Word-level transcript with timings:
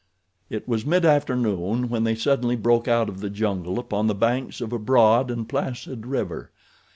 It 0.49 0.67
was 0.67 0.83
mid 0.83 1.05
afternoon 1.05 1.87
when 1.87 2.05
they 2.05 2.15
suddenly 2.15 2.55
broke 2.55 2.87
out 2.87 3.07
of 3.07 3.19
the 3.19 3.29
jungle 3.29 3.77
upon 3.77 4.07
the 4.07 4.15
banks 4.15 4.59
of 4.59 4.73
a 4.73 4.79
broad 4.79 5.29
and 5.29 5.47
placid 5.47 6.07
river. 6.07 6.49